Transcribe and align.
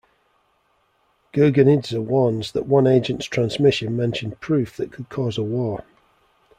Gurgenidze 1.31 2.01
warns 2.03 2.53
that 2.53 2.65
one 2.65 2.87
agent's 2.87 3.27
transmission 3.27 3.95
mentioned 3.95 4.39
proof 4.41 4.75
that 4.77 4.91
could 4.91 5.09
cause 5.09 5.37
a 5.37 5.43
war. 5.43 5.83